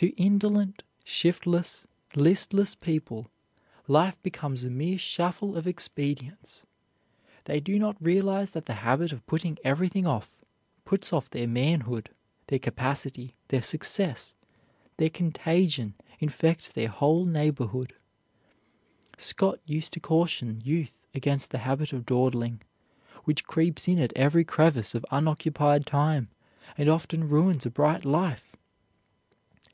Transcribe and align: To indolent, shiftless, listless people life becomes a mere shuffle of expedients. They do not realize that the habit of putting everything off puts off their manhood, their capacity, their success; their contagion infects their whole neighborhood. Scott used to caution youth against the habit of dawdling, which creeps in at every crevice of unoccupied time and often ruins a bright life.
To 0.00 0.10
indolent, 0.10 0.84
shiftless, 1.02 1.84
listless 2.14 2.76
people 2.76 3.26
life 3.88 4.16
becomes 4.22 4.62
a 4.62 4.70
mere 4.70 4.96
shuffle 4.96 5.56
of 5.56 5.66
expedients. 5.66 6.64
They 7.46 7.58
do 7.58 7.80
not 7.80 8.00
realize 8.00 8.52
that 8.52 8.66
the 8.66 8.74
habit 8.86 9.12
of 9.12 9.26
putting 9.26 9.58
everything 9.64 10.06
off 10.06 10.44
puts 10.84 11.12
off 11.12 11.28
their 11.28 11.48
manhood, 11.48 12.10
their 12.46 12.60
capacity, 12.60 13.34
their 13.48 13.60
success; 13.60 14.36
their 14.98 15.10
contagion 15.10 15.94
infects 16.20 16.70
their 16.70 16.86
whole 16.90 17.24
neighborhood. 17.24 17.92
Scott 19.16 19.58
used 19.66 19.92
to 19.94 19.98
caution 19.98 20.62
youth 20.64 21.08
against 21.12 21.50
the 21.50 21.58
habit 21.58 21.92
of 21.92 22.06
dawdling, 22.06 22.62
which 23.24 23.46
creeps 23.48 23.88
in 23.88 23.98
at 23.98 24.12
every 24.14 24.44
crevice 24.44 24.94
of 24.94 25.04
unoccupied 25.10 25.86
time 25.86 26.28
and 26.76 26.88
often 26.88 27.28
ruins 27.28 27.66
a 27.66 27.70
bright 27.72 28.04
life. 28.04 28.54